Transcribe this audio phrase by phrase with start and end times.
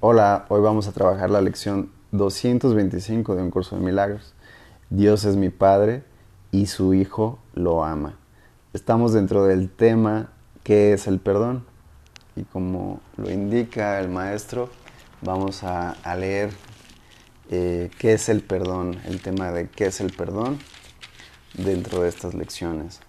[0.00, 4.34] Hola, hoy vamos a trabajar la lección 225 de un curso de milagros.
[4.90, 6.04] Dios es mi Padre
[6.50, 8.18] y su Hijo lo ama.
[8.74, 10.28] Estamos dentro del tema
[10.64, 11.64] ¿qué es el perdón?
[12.36, 14.68] Y como lo indica el maestro,
[15.22, 16.50] vamos a, leer
[17.50, 20.58] eh, qué es el perdón, el tema de qué es el perdón
[21.54, 23.00] dentro de estas lecciones.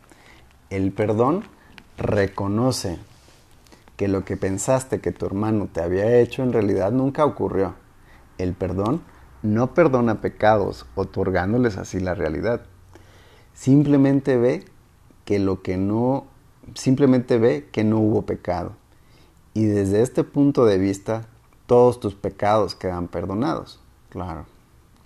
[0.70, 1.44] El perdón
[1.98, 2.98] reconoce
[3.98, 7.76] que lo que pensaste que tu hermano te había hecho en realidad nunca ocurrió.
[8.38, 9.02] El perdón
[9.42, 12.62] no perdona pecados, otorgándoles así la realidad.
[13.54, 14.64] Simplemente ve
[15.26, 16.28] que lo que no
[16.76, 18.74] simplemente ve que no hubo pecado.
[19.54, 21.28] Y desde este punto de vista,
[21.66, 23.80] todos tus pecados quedan perdonados.
[24.10, 24.46] Claro,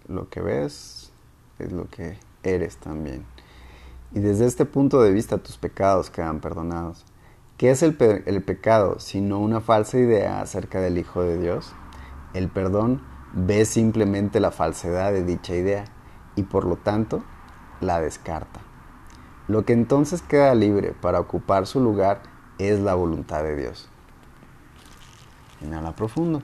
[0.08, 1.12] lo que ves
[1.60, 3.26] es lo que eres también.
[4.14, 7.06] Y desde este punto de vista, tus pecados quedan perdonados.
[7.62, 11.74] ¿Qué es el, pecado sino una falsa idea acerca del Hijo de Dios?
[12.34, 13.04] El perdón
[13.34, 15.86] ve simplemente la falsedad de dicha idea
[16.36, 17.24] y por lo tanto
[17.80, 18.62] la descarta.
[19.48, 22.24] Lo que entonces queda libre para ocupar su lugar
[22.58, 23.92] es la voluntad de Dios.
[25.62, 26.42] Inhala profundo.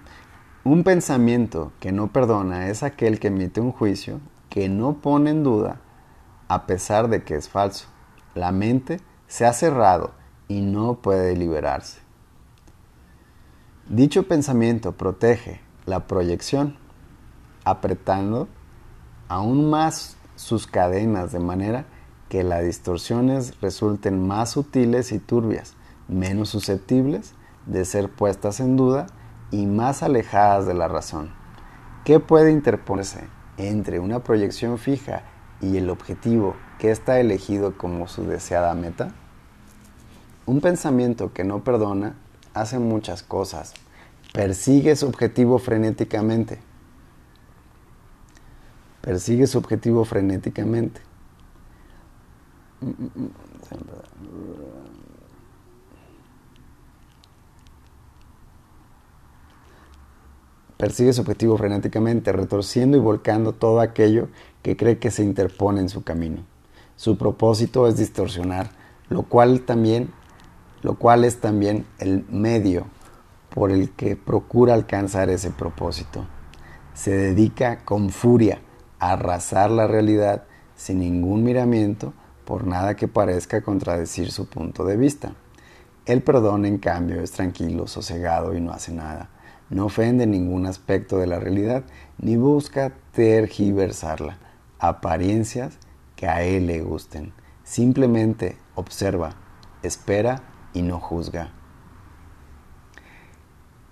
[0.63, 4.19] Un pensamiento que no perdona es aquel que emite un juicio
[4.51, 5.81] que no pone en duda
[6.47, 7.87] a pesar de que es falso.
[8.35, 10.11] La mente se ha cerrado
[10.47, 11.99] y no puede liberarse.
[13.89, 16.77] Dicho pensamiento protege la proyección,
[17.63, 18.47] apretando
[19.29, 21.85] aún más sus cadenas de manera
[22.29, 25.75] que las distorsiones resulten más sutiles y turbias,
[26.07, 27.33] menos susceptibles
[27.65, 29.07] de ser puestas en duda
[29.51, 31.31] y más alejadas de la razón.
[32.03, 35.23] ¿Qué puede interponerse entre una proyección fija
[35.61, 39.13] y el objetivo que está elegido como su deseada meta?
[40.47, 42.15] Un pensamiento que no perdona
[42.53, 43.73] hace muchas cosas.
[44.31, 46.59] Persigue su objetivo frenéticamente.
[49.01, 51.01] Persigue su objetivo frenéticamente.
[60.77, 64.29] Persigue su objetivo frenéticamente, retorciendo y volcando todo aquello
[64.61, 66.45] que cree que se interpone en su camino.
[66.95, 68.69] Su propósito es distorsionar,
[69.09, 70.13] lo cual también
[70.81, 72.87] lo cual es también el medio
[73.49, 76.25] por el que procura alcanzar ese propósito.
[76.93, 78.61] Se dedica con furia
[78.99, 80.43] a arrasar la realidad
[80.75, 82.13] sin ningún miramiento
[82.45, 85.33] por nada que parezca contradecir su punto de vista.
[86.05, 89.29] El perdón, en cambio, es tranquilo, sosegado y no hace nada.
[89.69, 91.83] No ofende ningún aspecto de la realidad
[92.17, 94.37] ni busca tergiversarla.
[94.79, 95.77] Apariencias
[96.15, 97.33] que a él le gusten.
[97.63, 99.35] Simplemente observa,
[99.83, 100.41] espera
[100.73, 101.51] y no juzga.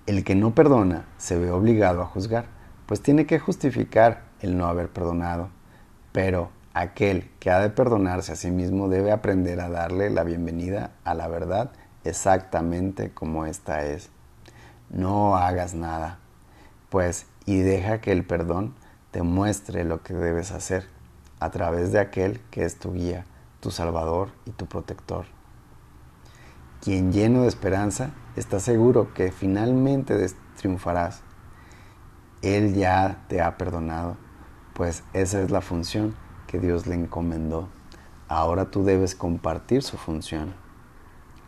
[0.05, 2.45] El que no perdona se ve obligado a juzgar,
[2.85, 5.49] pues tiene que justificar el no haber perdonado.
[6.11, 10.91] Pero aquel que ha de perdonarse a sí mismo debe aprender a darle la bienvenida
[11.03, 11.71] a la verdad
[12.03, 14.09] exactamente como ésta es.
[14.89, 16.19] No hagas nada,
[16.89, 18.75] pues, y deja que el perdón
[19.11, 20.87] te muestre lo que debes hacer
[21.39, 23.25] a través de aquel que es tu guía,
[23.59, 25.34] tu salvador y tu protector.
[26.85, 30.15] Quien lleno de esperanza está seguro que finalmente
[30.55, 31.23] triunfarás.
[32.43, 34.17] Él ya te ha perdonado,
[34.75, 36.13] pues esa es la función
[36.45, 37.69] que Dios le encomendó.
[38.27, 40.53] Ahora tú debes compartir su función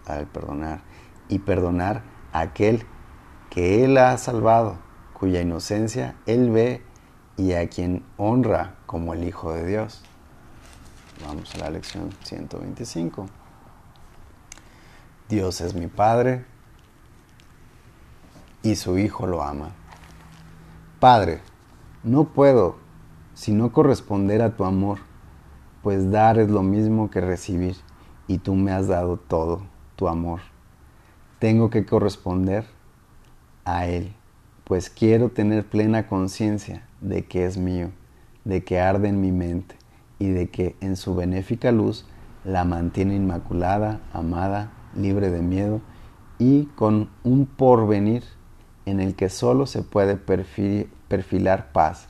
[0.08, 0.81] al perdonar
[1.30, 2.02] y perdonar
[2.34, 2.88] a aquel
[3.52, 4.80] que Él ha salvado,
[5.14, 6.81] cuya inocencia Él ve
[7.36, 10.02] y a quien honra como el Hijo de Dios.
[11.24, 13.28] Vamos a la lección 125.
[15.29, 16.45] Dios es mi Padre
[18.63, 19.71] y su Hijo lo ama.
[21.01, 21.41] Padre,
[22.03, 22.77] no puedo
[23.33, 24.99] sino corresponder a tu amor,
[25.83, 27.75] pues dar es lo mismo que recibir,
[28.25, 29.61] y tú me has dado todo,
[29.95, 30.39] tu amor.
[31.39, 32.65] Tengo que corresponder
[33.65, 34.13] a Él,
[34.63, 37.91] pues quiero tener plena conciencia de que es mío,
[38.45, 39.75] de que arde en mi mente
[40.19, 42.06] y de que en su benéfica luz
[42.44, 45.81] la mantiene inmaculada, amada libre de miedo
[46.39, 48.23] y con un porvenir
[48.85, 52.07] en el que solo se puede perfilar paz.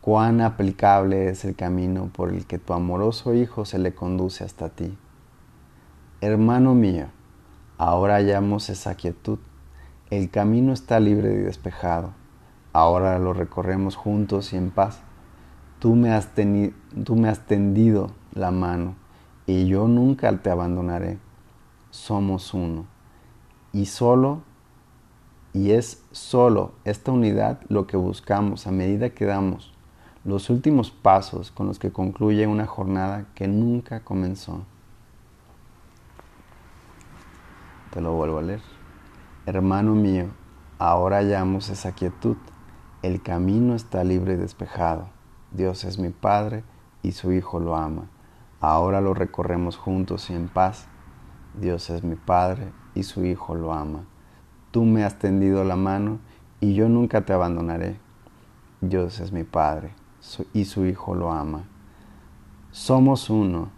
[0.00, 4.68] Cuán aplicable es el camino por el que tu amoroso Hijo se le conduce hasta
[4.68, 4.98] ti.
[6.20, 7.06] Hermano mío,
[7.78, 9.38] ahora hallamos esa quietud.
[10.10, 12.12] El camino está libre y despejado.
[12.72, 15.00] Ahora lo recorremos juntos y en paz.
[15.78, 16.30] Tú me has,
[17.04, 18.96] tú me has tendido la mano
[19.46, 21.18] y yo nunca te abandonaré
[21.94, 22.86] somos uno.
[23.72, 24.42] Y solo
[25.52, 29.72] Y es solo esta unidad lo que buscamos a medida que damos
[30.24, 34.64] los últimos pasos con los que concluye una jornada que nunca comenzó.
[37.92, 38.62] Te lo vuelvo a leer.
[39.46, 40.26] Hermano mío,
[40.80, 42.36] ahora hallamos esa quietud.
[43.02, 45.08] El camino está libre y despejado.
[45.52, 46.64] Dios es mi Padre
[47.02, 48.06] y su Hijo lo ama.
[48.60, 50.88] Ahora lo recorremos juntos y en paz.
[51.60, 54.04] Dios es mi Padre y su Hijo lo ama.
[54.70, 56.18] Tú me has tendido la mano
[56.60, 57.96] y yo nunca te abandonaré.
[58.80, 59.92] Dios es mi Padre
[60.52, 61.64] y su Hijo lo ama.
[62.72, 63.68] Somos uno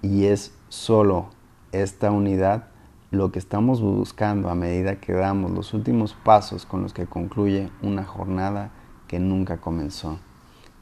[0.00, 1.26] y es solo
[1.72, 2.68] esta unidad
[3.10, 7.70] lo que estamos buscando a medida que damos los últimos pasos con los que concluye
[7.82, 8.70] una jornada
[9.08, 10.18] que nunca comenzó.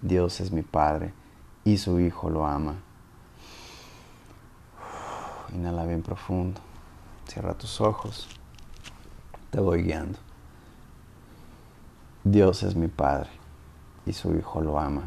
[0.02, 1.12] Dios es mi Padre
[1.64, 2.76] y su Hijo lo ama.
[5.54, 6.60] Inhala bien profundo.
[7.28, 8.28] Cierra tus ojos.
[9.50, 10.18] Te voy guiando.
[12.24, 13.30] Dios es mi Padre
[14.04, 15.02] y su Hijo lo ama.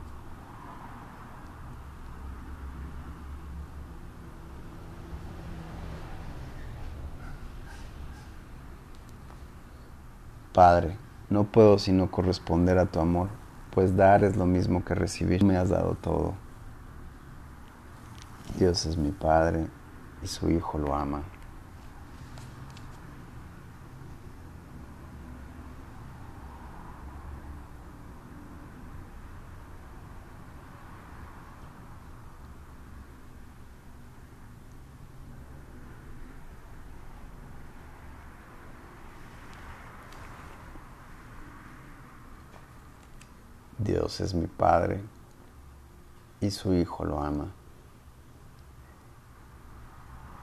[10.53, 10.97] Padre,
[11.29, 13.29] no puedo sino corresponder a tu amor,
[13.71, 15.43] pues dar es lo mismo que recibir.
[15.43, 16.33] Me has dado todo.
[18.57, 19.67] Dios es mi Padre
[20.21, 21.23] y su Hijo lo ama.
[43.79, 45.01] Dios es mi Padre
[46.41, 47.47] y su Hijo lo ama.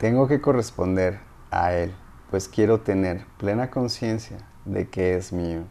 [0.05, 1.19] Tengo que corresponder
[1.51, 1.95] a Él,
[2.31, 4.37] pues quiero tener plena conciencia
[4.67, 5.63] de que es mío,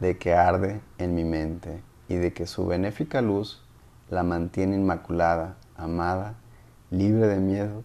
[0.00, 3.62] de que arde en mi mente y de que su benéfica luz
[4.08, 6.36] la mantiene inmaculada, amada,
[6.90, 7.84] libre de miedo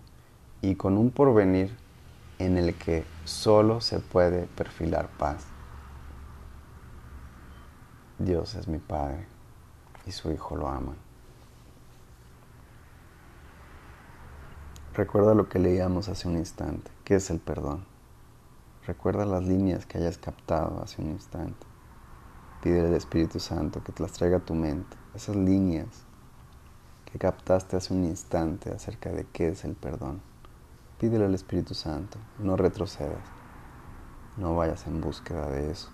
[0.61, 1.75] y con un porvenir
[2.39, 5.43] en el que solo se puede perfilar paz.
[8.17, 9.25] Dios es mi Padre
[10.05, 10.95] y su Hijo lo ama.
[14.93, 17.85] Recuerda lo que leíamos hace un instante, ¿qué es el perdón?
[18.85, 21.65] Recuerda las líneas que hayas captado hace un instante.
[22.61, 25.88] Pide al Espíritu Santo que te las traiga a tu mente, esas líneas
[27.05, 30.21] que captaste hace un instante acerca de qué es el perdón.
[30.99, 33.23] Pídele al Espíritu Santo, no retrocedas,
[34.35, 35.88] no vayas en búsqueda de eso.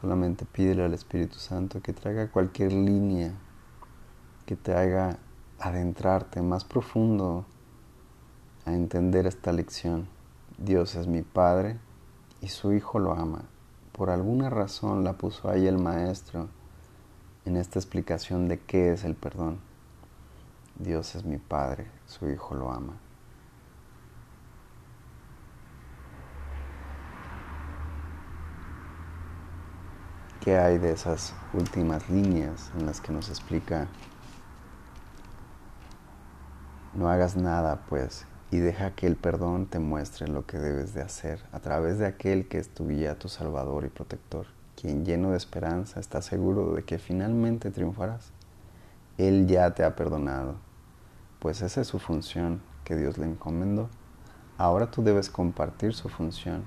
[0.00, 3.32] Solamente pídele al Espíritu Santo que traiga cualquier línea
[4.44, 5.18] que te haga
[5.60, 7.46] adentrarte más profundo
[8.68, 10.06] a entender esta lección.
[10.58, 11.78] Dios es mi Padre
[12.42, 13.44] y su Hijo lo ama.
[13.92, 16.48] Por alguna razón la puso ahí el Maestro
[17.46, 19.58] en esta explicación de qué es el perdón.
[20.78, 22.92] Dios es mi Padre, su Hijo lo ama.
[30.42, 33.88] ¿Qué hay de esas últimas líneas en las que nos explica,
[36.92, 41.02] no hagas nada pues y deja que el perdón te muestre lo que debes de
[41.02, 44.46] hacer a través de aquel que es tu guía, tu salvador y protector,
[44.80, 48.32] quien lleno de esperanza está seguro de que finalmente triunfarás?
[49.16, 50.56] Él ya te ha perdonado,
[51.38, 53.90] pues esa es su función que Dios le encomendó.
[54.56, 56.64] Ahora tú debes compartir su función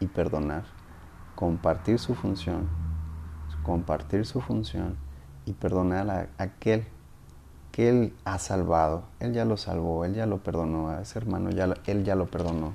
[0.00, 0.64] y perdonar,
[1.34, 2.68] compartir su función
[3.62, 4.96] compartir su función
[5.44, 6.86] y perdonar a aquel
[7.88, 9.04] Él ha salvado.
[9.20, 12.26] Él ya lo salvó, Él ya lo perdonó, a ese hermano ya Él ya lo
[12.26, 12.74] perdonó,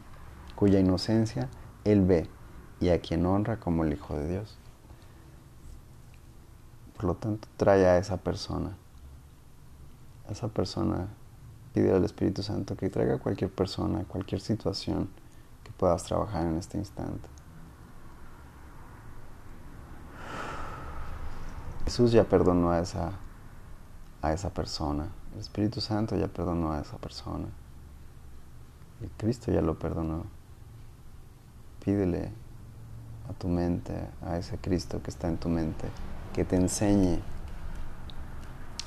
[0.55, 1.49] cuya inocencia
[1.83, 2.29] Él ve
[2.79, 4.57] y a quien honra como el Hijo de Dios.
[6.95, 8.71] Por lo tanto, trae a esa persona.
[10.27, 11.07] A esa persona
[11.73, 15.09] pide al Espíritu Santo que traiga a cualquier persona, cualquier situación
[15.63, 17.27] que puedas trabajar en este instante.
[21.83, 23.11] Jesús ya perdonó a esa,
[24.25, 25.07] a esa persona.
[25.33, 27.45] El Espíritu Santo ya perdonó a esa persona.
[29.01, 30.23] Y Cristo ya lo perdonó.
[31.83, 32.31] Pídele
[33.29, 35.87] a tu mente, a ese Cristo que está en tu mente,
[36.33, 37.19] que te enseñe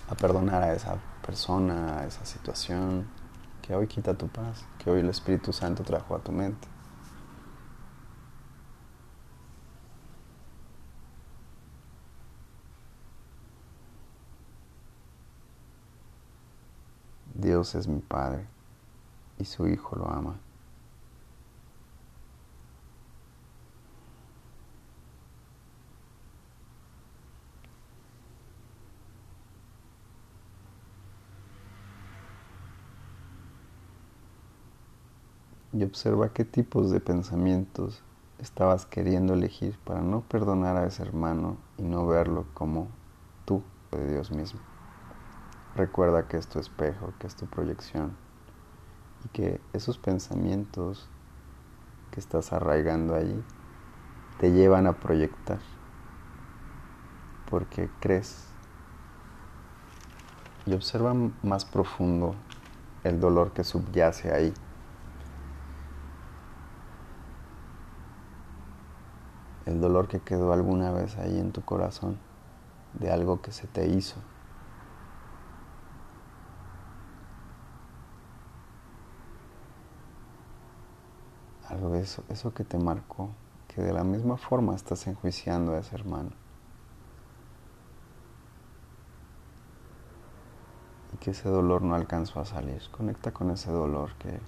[0.09, 3.07] a perdonar a esa persona, a esa situación,
[3.63, 6.67] que hoy quita tu paz, que hoy el Espíritu Santo trajo a tu mente.
[17.49, 18.45] Dios es mi Padre
[19.39, 20.35] y su Hijo lo ama.
[35.73, 38.03] Y observa qué tipos de pensamientos
[38.39, 42.89] estabas queriendo elegir para no perdonar a ese hermano y no verlo como
[43.47, 43.63] tú
[43.93, 44.61] de Dios mismo.
[45.79, 48.17] Recuerda que es tu espejo, que es tu proyección
[49.25, 51.09] y que esos pensamientos
[52.11, 53.41] que estás arraigando allí
[54.41, 55.61] te llevan a proyectar
[57.49, 58.49] porque crees
[60.67, 62.35] y observa más profundo
[63.05, 64.53] el dolor que subyace ahí.
[69.65, 72.19] El dolor que quedó alguna vez ahí en tu corazón
[72.95, 74.17] de algo que se te hizo.
[81.95, 83.29] Eso, eso que te marcó,
[83.69, 86.31] que de la misma forma estás enjuiciando a ese hermano.
[91.13, 92.83] Y que ese dolor no alcanzó a salir.
[92.91, 94.41] Conecta con ese dolor que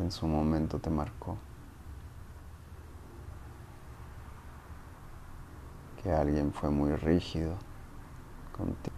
[0.00, 1.36] en su momento te marcó.
[6.02, 7.56] que alguien fue muy rígido
[8.56, 8.96] contigo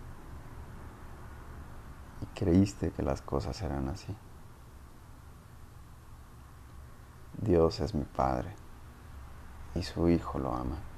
[2.20, 4.14] y creíste que las cosas eran así.
[7.42, 8.54] Dios es mi Padre
[9.75, 10.91] y su Hijo lo ama.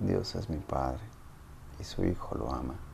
[0.00, 1.02] Dios es mi Padre
[1.80, 2.87] y su Hijo lo ama.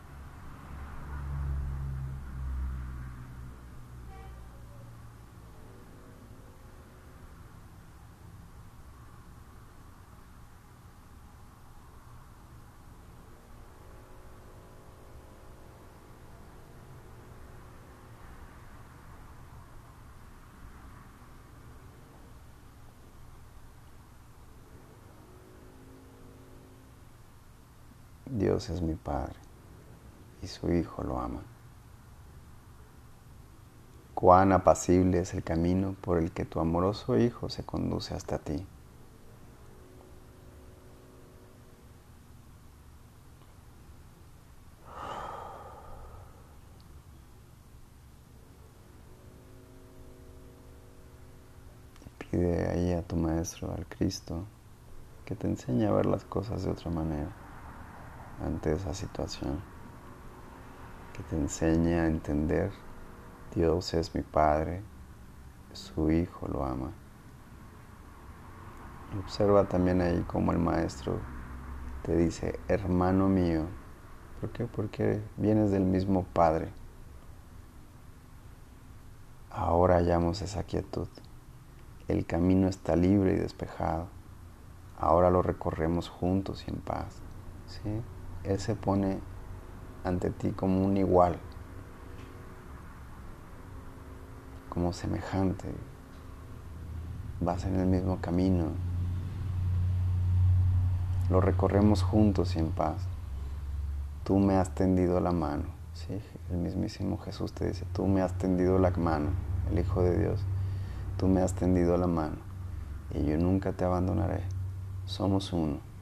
[28.55, 29.35] Dios es mi Padre
[30.41, 31.41] y su Hijo lo ama.
[34.15, 38.65] Cuán apacible es el camino por el que tu amoroso Hijo se conduce hasta ti.
[52.31, 54.45] pide ahí a tu Maestro, al Cristo,
[55.25, 57.44] que te enseñe a ver las cosas de otra manera
[58.43, 59.61] ante esa situación,
[61.13, 62.73] que te enseñe a entender,
[63.55, 64.83] Dios es mi Padre,
[65.73, 66.93] su Hijo lo ama.
[69.19, 71.21] observa también ahí como el Maestro
[72.03, 73.67] te dice, hermano mío,
[74.41, 74.67] ¿por qué?
[74.67, 76.73] Porque vienes del mismo Padre.
[79.51, 81.09] Ahora hallamos esa quietud.
[82.09, 84.09] El camino está libre y despejado.
[84.99, 87.23] Ahora lo recorremos juntos y en paz.
[87.67, 88.03] ¿sí?
[88.45, 89.19] Él se pone
[90.05, 91.39] ante ti como un igual,
[94.69, 95.69] como semejante.
[97.41, 98.67] Vas en el mismo camino.
[101.31, 103.07] Lo recorremos juntos y en paz.
[104.25, 105.65] Tú me has tendido la mano.
[105.95, 106.21] ¿sí?
[106.51, 109.31] El mismísimo Jesús te dice, tú me has tendido la mano,
[109.71, 110.45] el Hijo de Dios.
[111.17, 112.37] Tú me has tendido la mano
[113.15, 114.43] y yo nunca te abandonaré.
[115.07, 115.94] Somos uno.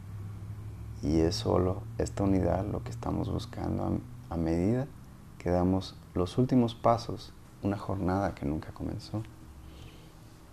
[1.03, 4.87] Y es solo esta unidad lo que estamos buscando a, medida
[5.39, 7.33] que damos los últimos pasos,
[7.63, 9.23] una jornada que nunca comenzó.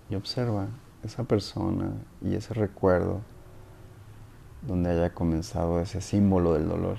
[0.10, 0.68] Y observa
[1.04, 1.92] esa persona
[2.22, 3.22] y ese recuerdo
[4.64, 6.98] donde haya comenzado ese símbolo del dolor.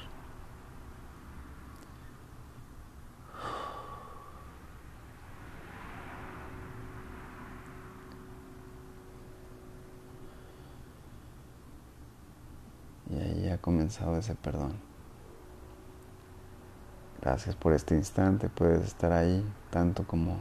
[17.21, 20.39] Gracias por este instante, puedes estar ahí tanto como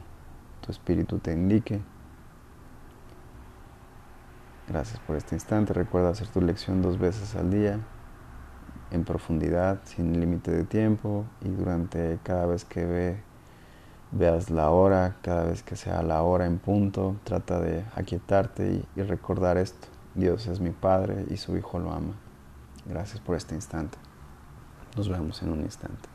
[0.62, 1.82] tu espíritu te indique.
[4.68, 7.80] Gracias por este instante, recuerda hacer tu lección dos veces al día,
[8.92, 13.24] en profundidad, sin límite de tiempo y durante cada vez que ve,
[14.12, 19.02] veas la hora, cada vez que sea la hora en punto, trata de aquietarte y
[19.02, 19.88] recordar esto.
[20.14, 22.29] Dios es mi Padre y su Hijo lo ama.
[22.90, 24.00] Gracias por este instante.
[24.98, 26.10] Nos vemos en un instante.